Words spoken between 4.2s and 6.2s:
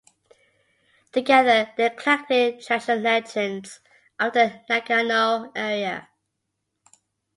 the Nagano area.